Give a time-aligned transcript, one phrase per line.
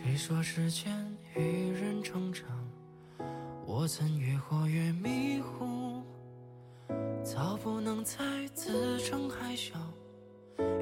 [0.00, 0.92] 谁说时间
[1.34, 2.46] 与人成长？
[3.66, 6.00] 我曾越活越迷糊，
[7.24, 8.22] 早不能再
[8.54, 9.74] 自称还小，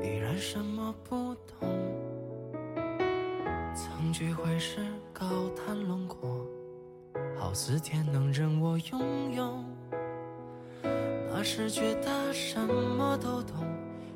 [0.03, 1.67] 依然什么不懂。
[3.75, 4.81] 曾聚会时
[5.15, 6.47] 高谈轮廓，
[7.39, 9.65] 好似天能任我拥有。
[11.31, 13.65] 那时觉得什么都懂，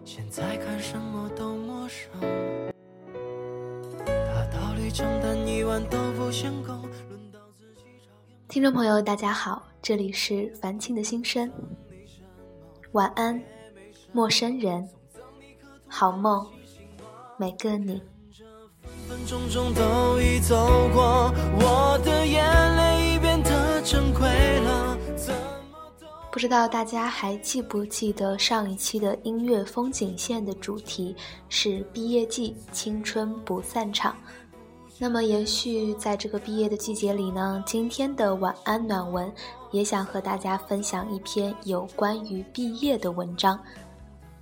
[0.05, 2.70] 现在看什么都陌生。
[8.49, 11.49] 听众朋友，大家好，这里是凡青的心声。
[12.93, 13.41] 晚安，
[14.13, 14.89] 陌生人，
[15.87, 16.45] 好梦，
[17.39, 18.03] 每个你。
[19.07, 20.57] 分分钟钟都已走
[20.93, 22.43] 过，我的眼
[22.77, 24.29] 泪已变得珍贵
[24.61, 24.99] 了。
[25.17, 31.15] 怎么都不知道大家还记不记得上一期的音乐风景线的主题
[31.49, 34.17] 是毕业季，青春不散场。
[35.03, 39.33] 那么延续在这个毕业的季节里呢，今天的晚安暖文
[39.71, 43.59] 也想和大家分享一篇有关于毕业的文章。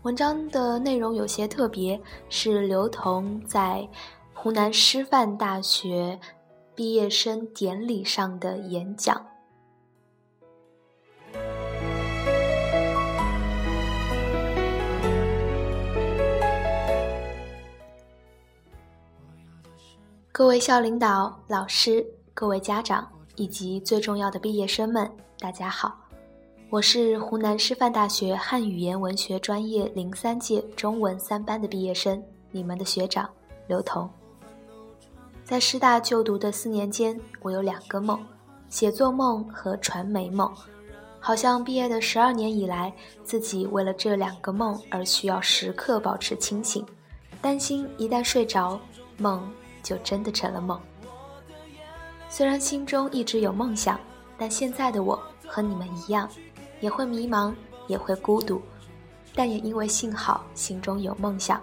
[0.02, 3.88] 文章的内容有些特别，是刘同在
[4.34, 6.18] 湖南师范大学
[6.74, 9.24] 毕业生典礼上的演讲。
[20.38, 25.98] 各位校领导、老师、各位家长以及最重要的毕业生们，大家好！
[26.70, 32.22] 我是湖南师范大学汉语言文学专业零三届中文三班的毕业生，
[32.52, 33.28] 你们的学长
[33.66, 34.08] 刘彤。
[35.42, 38.24] 在师大就读的四年间，我有两个梦：
[38.70, 40.48] 写作梦和传媒梦。
[41.18, 42.94] 好像毕业的十二年以来，
[43.24, 46.86] 自己为了这两个梦而需要时刻保持清醒，
[47.42, 48.78] 担心一旦睡着，
[49.16, 49.42] 梦
[49.82, 50.80] 就真的成了梦。
[52.28, 53.98] 虽然心中一直有梦想，
[54.36, 56.28] 但现在的我和你们一样，
[56.80, 57.54] 也会迷茫，
[57.86, 58.60] 也会孤独，
[59.34, 61.60] 但也因为幸好心中有梦想，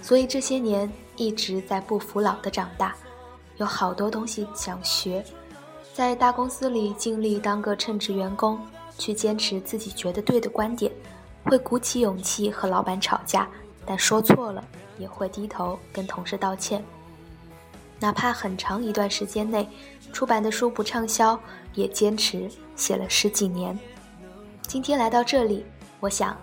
[0.00, 2.94] 所以这些年一直在不服老的长大，
[3.56, 5.24] 有好多东西想学，
[5.92, 8.58] 在大公司里尽力当个称职员工，
[8.96, 10.92] 去坚持自己觉得对的观点，
[11.44, 13.48] 会鼓起勇气和老板吵架，
[13.84, 14.64] 但说错了
[14.96, 16.84] 也会低头跟同事道歉。
[18.00, 19.68] 哪怕很长一段时间内，
[20.12, 21.38] 出版的书不畅销，
[21.74, 23.78] 也坚持写了十几年。
[24.62, 25.64] 今天来到这里，
[26.00, 26.36] 我想，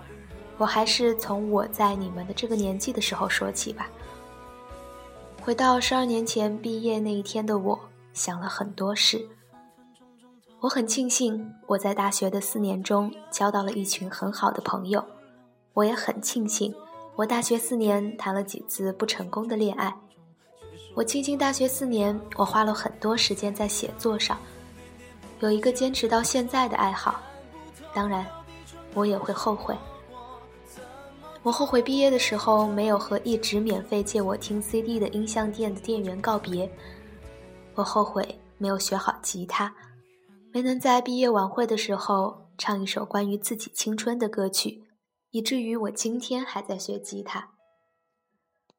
[0.57, 3.89] 我还是从我在你们的这个年纪的时候说起吧。
[5.41, 7.79] 回到十二年前毕业那一天的我，
[8.13, 9.27] 想了很多事。
[10.59, 15.03] 我很庆幸我在大学的四年中交到了一群很好的朋友，
[15.73, 16.73] 我也很庆幸
[17.15, 19.95] 我大学四年谈了几次不成功的恋爱。
[20.93, 24.37] 我庆幸大学四年，我花了很多时间在写作上，
[25.39, 27.21] 有一个坚持到现在的爱好。
[27.93, 28.25] 当然，
[28.93, 29.75] 我也会后悔。
[31.43, 36.69] 我后悔毕业的时候没有和一直免费借我听 CD 的音像店的店员告别。
[37.73, 39.73] 我后悔没有学好吉他，
[40.51, 44.83] 没能在毕业晚会的时候唱一首关于自己青春的歌曲，
[45.31, 47.51] 以至于我今天还在学吉他。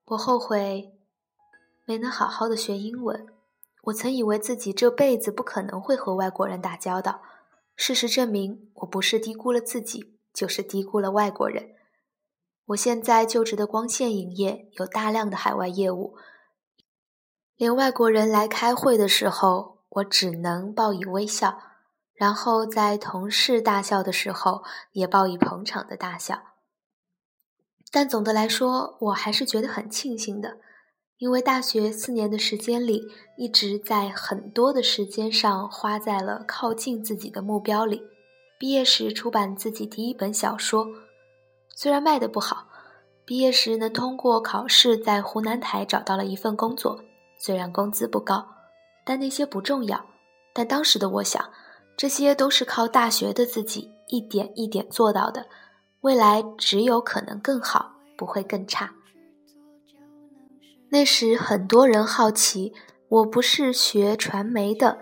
[0.05, 0.93] 我后悔
[1.85, 3.27] 没能好好的学英文。
[3.85, 7.23] 我曾以为自己这辈子不可能会和外国人打交道。
[7.75, 11.71] 事实证明，我不是低估了自己，就是低估了外国人。
[12.67, 16.17] 我现在就职的光线影业有大量的海外业务，
[17.57, 21.59] 连外国人来开会的时候，我只能报以微笑，
[22.15, 24.63] 然后在同事大笑的时候，
[24.93, 26.41] 也报以捧场的大笑。
[27.91, 30.59] 但总的来说，我还是觉得很庆幸的。
[31.23, 38.03] 因为大学四年的时间里，一直在很多的时间上花在了靠近自己的目标里。
[38.59, 40.85] 毕业时出版自己第一本小说，
[41.77, 42.67] 虽然卖得不好，
[43.25, 47.01] 毕业时能通过考试在湖南台找到了一份工作，
[47.39, 48.45] 虽然工资不高，
[49.05, 50.05] 但那些不重要。
[50.53, 51.41] 但当时的我想，
[51.97, 55.47] 这些都是靠大学的自己一点一点做到的，
[56.01, 58.93] 未来只有可能更好，不会更差。
[60.93, 62.75] 那时很多人好奇，
[63.09, 64.99] 我不是学传媒的，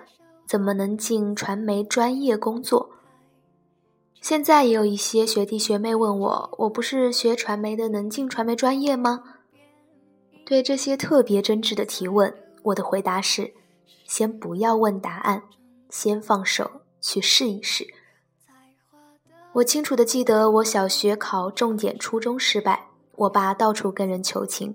[0.46, 2.90] 怎么能进传媒专业工作？
[4.20, 9.24] 现在也有一些学弟学妹问我，我不是学传媒的，能进传媒专业吗？
[10.46, 12.32] 对这些特别真挚的提问，
[12.62, 13.52] 我的回答是：
[14.06, 15.42] 先不要问答案，
[15.88, 16.70] 先放手
[17.00, 17.84] 去试一试。
[19.54, 24.72] 我清楚的记得，我小学考重点初中失败，我爸到处跟人求情。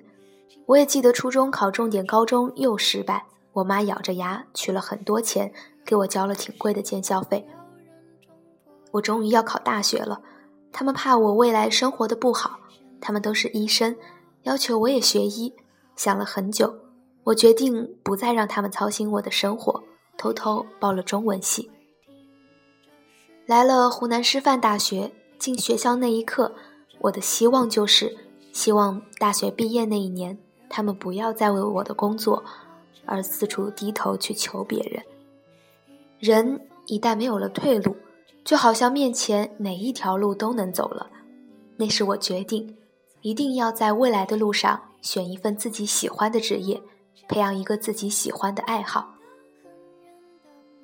[0.67, 5.53] 我也记得初中考重点高中又失败，我妈咬着牙取了很多钱
[5.85, 7.47] 给我交了挺贵的建校费。
[8.91, 10.21] 我终于要考大学了，
[10.71, 12.59] 他们怕我未来生活的不好，
[13.00, 13.95] 他们都是医生，
[14.44, 15.53] 要求我也学医。
[15.95, 16.75] 想了很久，
[17.23, 19.83] 我决定不再让他们操心我的生活，
[20.17, 21.69] 偷偷报了中文系。
[23.45, 26.56] 来了湖南师范大学，进学校那一刻，
[27.01, 28.17] 我的希望就是
[28.51, 30.38] 希望大学毕业那一年，
[30.69, 32.44] 他们不要再为我的工作
[33.06, 35.03] 而四处低头去求别人。
[36.19, 37.95] 人一旦没有了退路，
[38.44, 41.09] 就好像面前哪一条路都能走了。
[41.77, 42.77] 那是我决定，
[43.21, 46.81] 一定要在未来的路上选一份自己喜欢的职业，
[47.27, 49.13] 培养一个自己喜欢的爱好。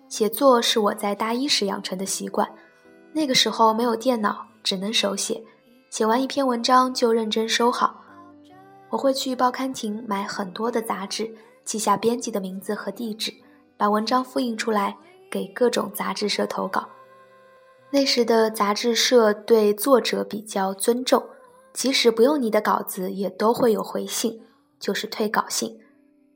[0.10, 2.50] 写作是我在大一时养成的习惯，
[3.14, 5.42] 那个时候没有电脑，只能手写。
[5.90, 8.01] 写完一篇文章就认真收好。
[8.92, 11.34] 我会去报刊亭买很多的杂志，
[11.64, 13.34] 记下编辑的名字和地址，
[13.78, 14.98] 把文章复印出来
[15.32, 16.90] 给各种杂志社投稿。
[17.90, 21.26] 那时的杂志社对作者比较尊重，
[21.74, 24.42] 即使不用你的稿子，也都会有回信，
[24.78, 25.80] 就是退稿信。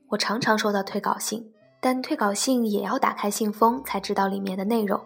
[0.08, 1.52] 我常常收到退稿信。
[1.78, 5.00] 但退稿信也要打开信封才知道里面的内容，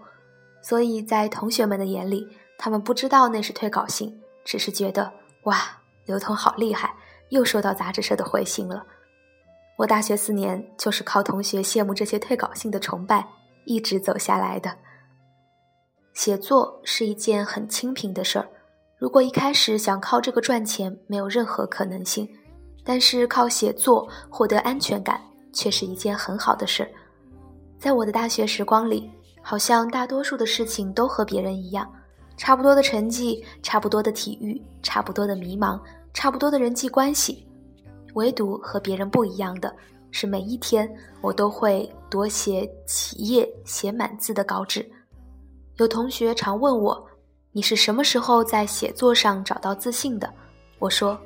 [0.62, 2.26] 所以在同学们的眼里，
[2.56, 5.12] 他们不知道那是退稿信，只是觉得
[5.42, 5.58] 哇，
[6.06, 6.94] 刘同好厉害，
[7.30, 8.84] 又收到杂志社的回信了。
[9.78, 13.26] 我大学四年就是靠同学羡慕这些退稿信的崇拜
[13.64, 14.70] 一直走下来的。
[16.12, 18.46] 写作是一件很清贫的事儿，
[18.98, 22.28] 如果一开始想靠这个赚钱，没有任何可能性，
[22.84, 25.20] 但是靠写作获得安全感。
[25.52, 26.88] 却是一件很好的事儿。
[27.76, 29.10] 在我的大学时光里，
[29.42, 31.92] 好像大多数的事情都和别人一样，
[32.36, 35.80] 差不多的成绩，差不多的体育，差不多的迷茫，
[36.12, 37.46] 差不多的人际关系。
[38.14, 39.74] 唯独和别人不一样的
[40.10, 40.90] 是，每一天
[41.20, 44.84] 我都会多写几页写满字的稿纸。
[45.76, 47.06] 有同学常问我
[47.52, 50.32] ：“你是什么时候在写作上找到自信的？”
[50.78, 51.18] 我说：“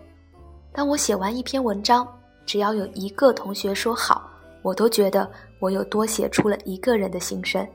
[0.72, 2.06] 当我写完一篇文章。”
[2.46, 5.26] 只要有一个同学说好，我都觉得
[5.60, 7.66] 我又多写出了一个人的心声。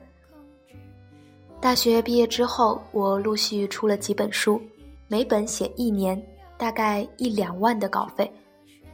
[1.60, 4.62] 大学毕业之后，我陆续出了几本书，
[5.08, 6.24] 每本写一年，
[6.60, 8.30] 大概一两万的稿费。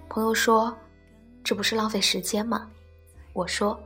[0.08, 0.78] 朋友说
[1.44, 2.70] ：“这不是浪费时间吗？”
[3.34, 3.78] 我说：“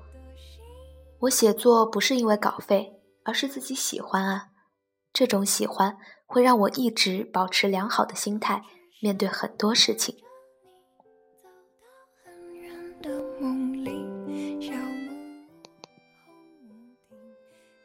[1.19, 4.49] 我写作不是因为稿费，而是自己喜欢啊。
[5.13, 8.61] 这种喜欢会让我一直保持良好的心态，
[9.01, 10.13] 面对很多事情。”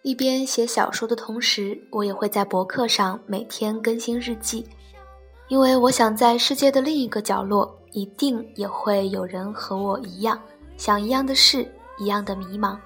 [0.03, 4.69] 一边写小说的同时，我也会在博客上每天更新日记，
[5.55, 10.37] 因为我想在世界的另一个角落，一定也会有人和我一样，
[10.77, 12.77] 想一样的事，一样的迷茫。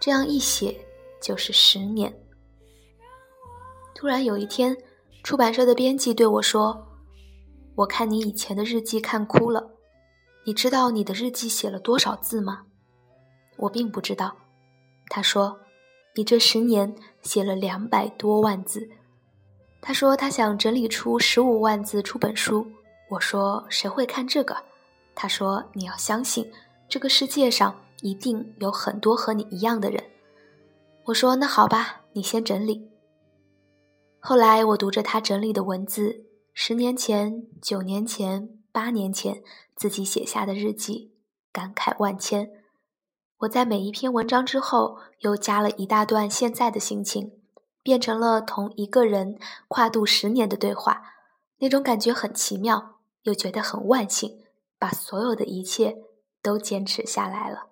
[0.00, 0.76] 这样一写
[1.22, 2.12] 就是十年。
[3.94, 4.76] 突然有一天，
[5.22, 6.76] 出版社的编辑对我说
[7.76, 9.70] ：“我看你以前的日记看哭了，
[10.44, 12.62] 你知道你的日记写了多少字吗？”
[13.58, 14.36] 我并不知道。
[15.08, 15.56] 他说。
[16.18, 18.88] 你这十年写了两百多万字，
[19.86, 22.66] 他说他想整理出十五万字出本书。
[23.08, 24.56] 我说谁会看这个？
[25.14, 26.44] 他说你要相信，
[26.88, 30.02] 这个世界上一定有很多和你一样的人。
[31.04, 32.90] 我说那好吧，你先整理。
[34.18, 39.40] 后来我读着他整理的文字，十年前、九年前、八年前
[39.76, 41.12] 自己写下的日记，
[41.52, 42.50] 感慨万千。
[43.38, 47.30] 我在每一篇文章之后，又加了一大段现在的心情，
[47.86, 49.38] 变成了同一个人
[49.68, 51.04] 跨度十年的对话。
[51.58, 54.40] 那种感觉很奇妙，又觉得很万幸，
[54.76, 55.96] 把所有的一切
[56.42, 57.68] 都坚持下来了。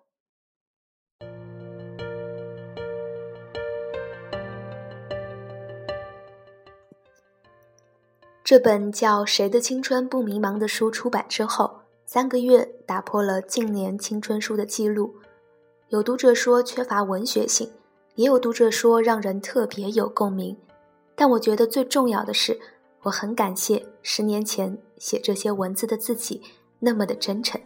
[8.45, 15.17] 这本叫《谁的青春不迷茫》的书出版之后，三个月打破了近年青春书的记录。
[15.89, 17.69] 有读者说缺乏文学性，
[18.15, 20.57] 也有读者说让人特别有共鸣。
[21.15, 22.59] 但我觉得最重要的是，
[23.03, 26.43] 我很感谢十年前写这些文字的自己
[26.81, 27.61] 那么的真诚，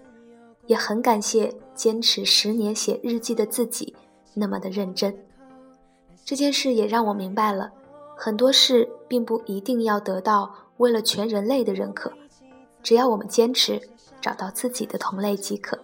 [0.67, 3.95] 也很感谢坚持十年写日记的自己
[4.35, 5.17] 那么的认真。
[6.25, 7.73] 这件事也让我明白了，
[8.17, 12.13] 很多事并不一定要得到为了全人类的认可，
[12.83, 13.81] 只要我们坚持，
[14.21, 15.79] 找到自己的同类即可。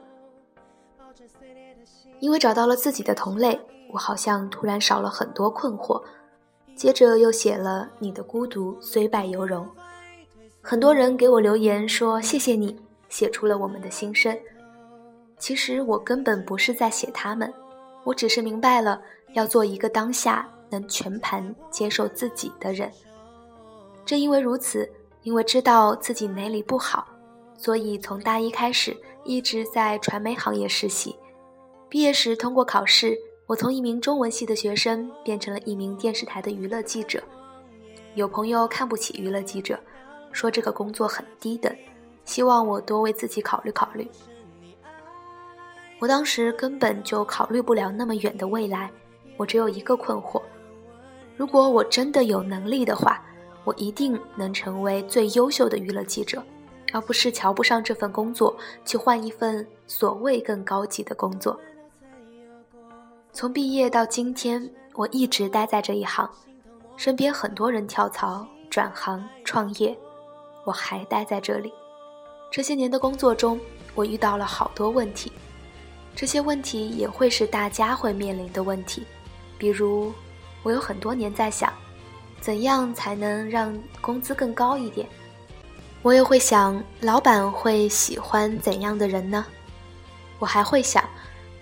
[2.20, 3.58] 因为找到了自己的同类，
[3.92, 6.02] 我好像突然少了很多困惑。
[6.74, 9.64] 接着又写了《你的孤独虽败犹荣》，
[10.60, 12.76] 很多人给我留言说谢谢你
[13.08, 14.36] 写出了我们的心声。
[15.38, 17.52] 其实我根本不是在写他们，
[18.02, 19.00] 我只是明白了
[19.34, 22.90] 要做一个当下能全盘接受自己的人。
[24.04, 24.90] 正因为如此，
[25.22, 27.06] 因为知道自己哪里不好，
[27.56, 31.14] 所以从大一开始一直在传媒行业实习。
[31.88, 37.22] 毕业时通过考试，我从一名中文系的学生变成了一名电视台的娱乐记者。
[38.14, 39.78] 有朋友看不起娱乐记者，
[40.32, 41.70] 说这个工作很低等，
[42.24, 44.08] 希望我多为自己考虑考虑。
[45.98, 48.90] 我当时根本就考虑不了那么远的未来，
[49.36, 50.40] 我只有一个困惑：
[51.36, 53.22] 如果我真的有能力的话，
[53.64, 56.42] 我一定能成为最优秀的娱乐记者，
[56.94, 61.60] 而不是瞧不上这份工作去换一份所谓更高级的工作。
[63.36, 66.30] 从毕业到今天，我一直待在这一行，
[66.96, 69.94] 身边很多人跳槽、转行、创业，
[70.62, 71.72] 我还待在这里。
[72.48, 73.58] 这些年的工作中，
[73.96, 75.32] 我遇到了好多问题。
[76.14, 79.04] 这些问题也会是大家会面临的问题，
[79.58, 80.12] 比如，
[80.62, 81.72] 我有很多年在想，
[82.40, 85.08] 怎样才能让工资更高一点？
[86.02, 89.44] 我也会想，老板会喜欢怎样的人呢？
[90.38, 91.02] 我还会想，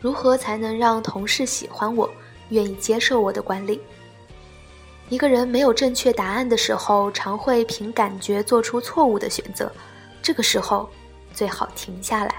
[0.02, 2.10] 如何才能让同事喜欢我，
[2.48, 3.80] 愿意接受我的管理？
[5.08, 9.70] 一个人没有正确答案的时候，常会凭感觉做出错误的选择，
[10.20, 10.88] 这个时候
[11.32, 12.34] 最好停下来。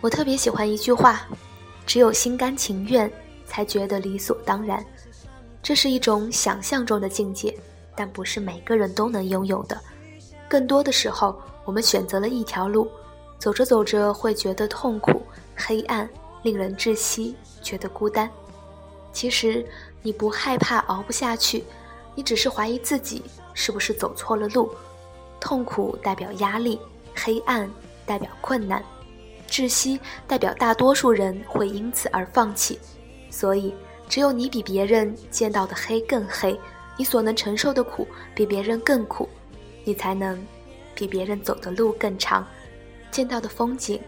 [0.00, 1.28] 我特别喜欢一句话
[1.86, 3.10] ：“只有心甘情愿，
[3.46, 4.84] 才觉得理所当然。”
[5.62, 7.56] 这是一种想象中的境界，
[7.94, 9.78] 但不是每个人都能拥有的。
[10.48, 12.88] 更多的时候，我们选择了一条路，
[13.38, 15.20] 走着走着会觉得痛苦、
[15.58, 16.08] 黑暗、
[16.42, 18.30] 令人窒息，觉得孤单。
[19.12, 19.66] 其实
[20.00, 21.64] 你不害怕熬不下去，
[22.14, 24.70] 你只是怀疑自己是不是走错了路。
[25.40, 26.80] 痛苦代表压力，
[27.14, 27.68] 黑暗
[28.06, 28.82] 代表困难。
[29.48, 32.78] 窒息代表大多数人会因此而放弃，
[33.30, 33.74] 所以
[34.08, 36.58] 只有你比别人见到的黑更黑，
[36.96, 39.28] 你所能承受的苦比别人更苦，
[39.84, 40.38] 你才能
[40.94, 42.46] 比别人走的路更长，
[43.10, 44.00] 见到的风景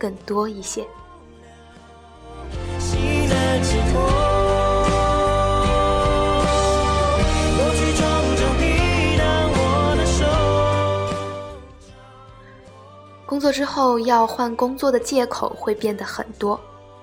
[0.00, 0.86] 更多一些。
[13.26, 16.60] 工作之后要换工作的借口会变得很多，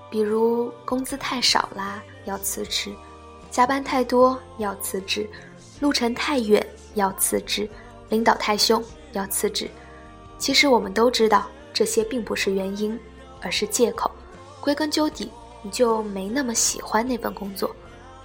[0.10, 2.92] 比如工资太少啦要辞职，
[3.50, 5.28] 加班太多要辞职，
[5.80, 6.64] 路程太远
[6.96, 7.68] 要辞职，
[8.10, 9.70] 领导太凶要辞职。
[10.38, 13.00] 其实我们都知道这些并不是原因，
[13.40, 14.10] 而是借口。
[14.60, 15.32] 归根究底，
[15.62, 17.70] 你就没那么喜欢那份工作。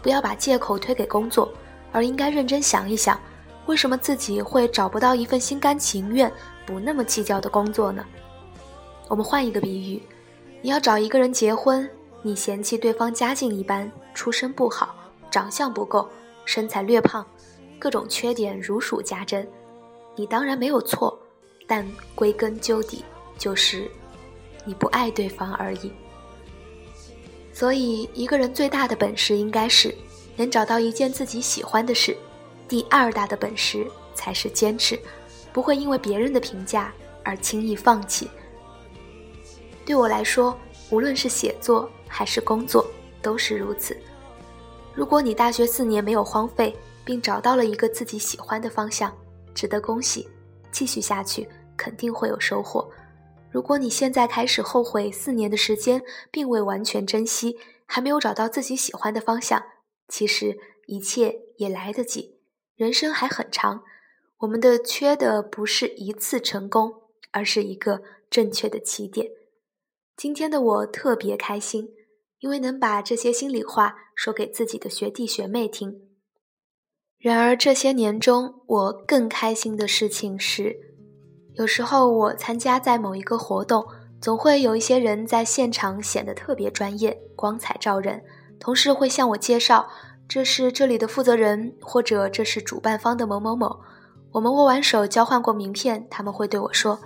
[0.01, 1.53] 不要把借口推给工作，
[1.93, 3.21] 而应该认真想一想，
[3.67, 6.33] 为什么自己会找不到一份心甘情愿。
[6.65, 8.03] 不那么计较的工作呢？
[9.09, 10.03] 我们换一个比喻，
[10.63, 11.87] 你要找一个人结婚，
[12.23, 14.95] 你嫌弃对方家境一般，出身不好，
[15.31, 16.09] 长相不够，
[16.47, 17.27] 身材略胖，
[17.79, 19.47] 各种缺点如数家珍，
[20.17, 21.19] 你当然没有错，
[21.67, 23.05] 但归根究底
[23.43, 23.91] 就是
[24.65, 25.91] 你不爱对方而已。
[27.53, 29.93] 所以，一个人最大的本事应该是
[30.37, 32.17] 能找到一件自己喜欢的事，
[32.69, 33.85] 第二大的本事
[34.15, 34.97] 才是坚持。
[35.53, 36.95] 不会因为别人的评价
[37.25, 38.31] 而轻易放弃。
[39.85, 40.57] 对我来说，
[40.91, 42.89] 无论是写作还是工作，
[43.21, 43.97] 都是如此。
[44.95, 49.13] 如果你大学四年没有荒废，并找到了一个自己喜欢的方向，
[49.53, 50.29] 值得恭喜，
[50.71, 52.89] 继续下去肯定会有收获。
[53.53, 59.63] 如果你现在开始后悔四年的时间并未完全珍惜，还没有找到自己喜欢的方向，
[60.09, 62.39] 其实一切也来得及，
[62.75, 63.85] 人生还很长。
[64.39, 66.95] 我们的缺的不是一次成功，
[67.31, 69.29] 而是一个正确的起点。
[70.17, 71.91] 今天的我特别开心，
[72.41, 76.09] 因为能把这些心里话说给自己的学弟学妹听。
[77.19, 80.92] 然而这些年中，我更开心的事情是，
[81.55, 83.87] 有时候我参加在某一个活动，
[84.21, 88.23] 总会有一些人在现场显得特别专业、光彩照人，
[88.59, 89.87] 同事会向我介绍，
[90.27, 93.81] 这是这里的负责人，或者这是主办方的某某某。
[94.31, 96.99] 我们握完手，交换过名片，他们会对我说：“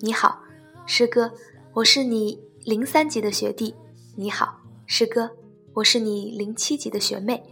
[0.00, 0.38] 你好，
[0.86, 1.32] 师哥，
[1.72, 3.74] 我是你零三级的学弟。
[4.14, 5.28] ”“你好，师哥，
[5.74, 7.42] 我是你零七级的学妹。”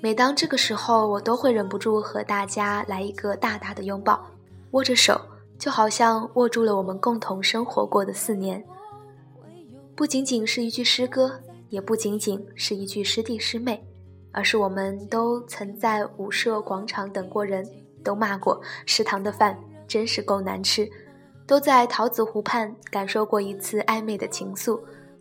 [0.00, 4.24] 每当这个时候，我都会忍不住和大家来一个大大的拥抱，
[4.70, 5.20] 握着手，
[5.58, 8.64] 就好像握住了我们共同生活过的四年。
[9.94, 13.84] 不仅仅是一句诗歌，也不仅仅是一句师弟师妹，
[14.32, 17.66] 而是我们都曾在舞社广场等过人。
[18.04, 20.88] 都骂过食堂的饭真是够难吃，
[21.46, 24.80] 都在桃子湖畔感受过一次暧昧的情愫，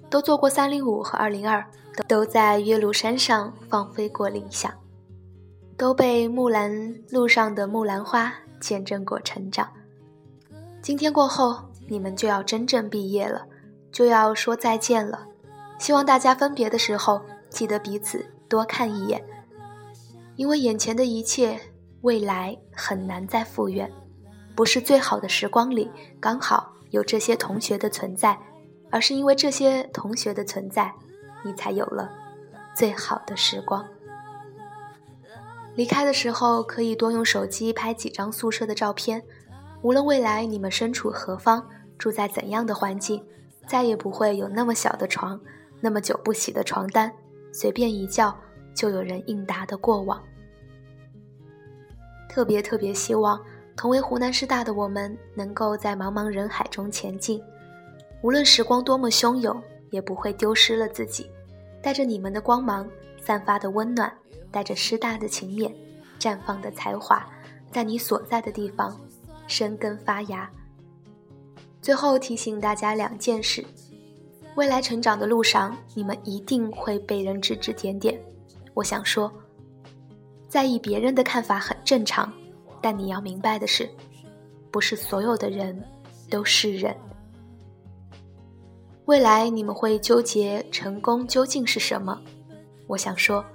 [0.10, 1.66] 都做过三零五和二零二，
[2.08, 4.72] 都在岳麓山上放飞过理想，
[5.76, 9.68] 都被木兰路上的木兰花见证过成长。
[10.88, 13.46] 今天过后，你们就要真正毕业了，
[13.92, 15.28] 就要说再见了。
[15.78, 19.22] 希望大家分别的时候，记得彼此多看一眼，
[20.38, 21.60] 因为眼前的一切，
[22.04, 23.92] 未来很难再复原。
[24.56, 25.92] 不是最好的时光里
[26.22, 28.40] 刚好有这些同学的存在，
[28.90, 30.96] 而是因为这些同学的存在，
[31.44, 32.10] 你才有了
[32.74, 33.86] 最好的时光。
[35.76, 39.26] 离开的时候，可以多用手机拍几张宿舍的照片。
[39.82, 41.66] 无论未来你们身处何方，
[41.98, 43.24] 住在怎样的环境，
[43.66, 45.40] 再也不会有那么小的床。
[45.80, 47.12] 那么久不洗的床单，
[47.54, 48.36] 随便一叫
[48.74, 50.22] 就有人应答的过往。
[52.28, 53.40] 特别特别希望
[53.76, 57.42] 同为湖南师大的我们，能够在茫茫人海中前进。
[58.24, 61.30] 无论时光多么汹涌，也不会丢失了自己。
[61.80, 62.90] 带着你们的光芒，
[63.22, 64.12] 散发的温暖，
[64.52, 65.72] 带着师大的勤勉，
[66.20, 67.24] 绽放的才华，
[67.72, 69.00] 在你所在的地方
[69.48, 70.50] 生根发芽。
[71.82, 73.66] 最后提醒大家两件事。
[74.56, 78.20] 未来成长的路上，你们一定会被人指指点点。
[78.74, 79.32] 我想说，
[80.50, 82.34] 在意别人的看法很正常，
[82.82, 83.88] 但你要明白的是，
[84.72, 85.80] 不是所有的人
[86.30, 86.96] 都是人。
[89.06, 92.20] 未来你们会纠结成功究竟是什么？
[92.88, 93.46] 我想说，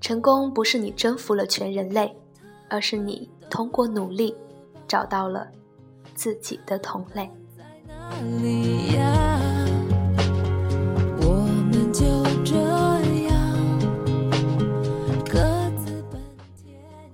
[0.00, 2.16] 成功不是你征服了全人类，
[2.70, 4.34] 而是你通过努力
[4.88, 5.46] 找到了
[6.14, 7.30] 自己的同类。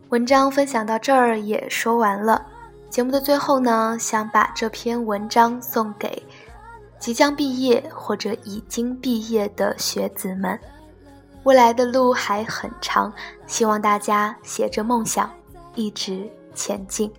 [0.09, 2.47] 文章分享到这儿也说完了。
[2.89, 6.23] 节目的最后呢，想把这篇文章送给
[7.01, 10.57] 即将毕业或者已经毕业的学子们。
[11.43, 13.13] 未来的路还很长，
[13.49, 15.29] 希望大家携着梦想
[15.75, 17.13] 一直前进。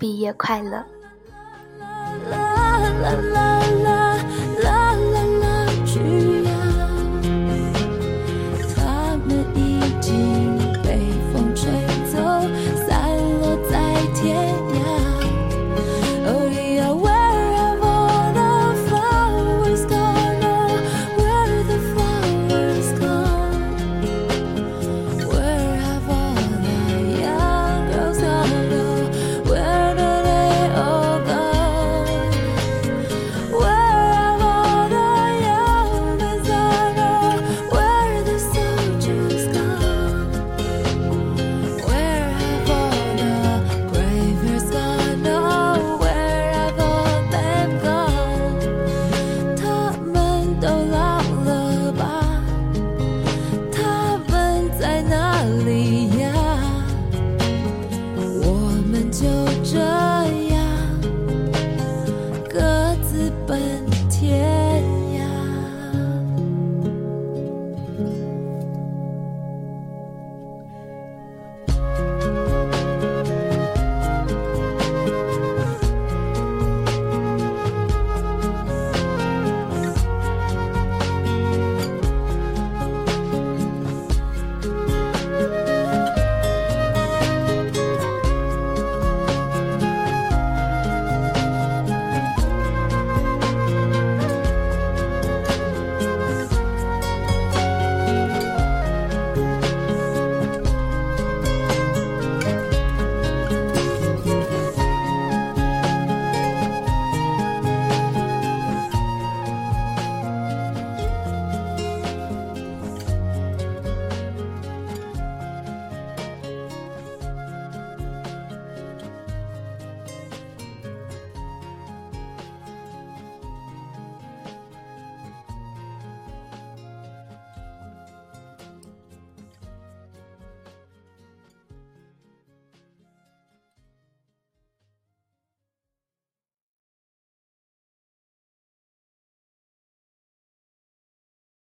[0.00, 0.82] 毕业快乐！
[2.30, 3.49] 啦啦啦啦